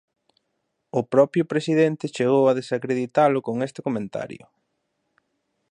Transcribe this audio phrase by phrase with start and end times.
[0.99, 4.43] O propio presidente chegou a desacreditala con este comentario...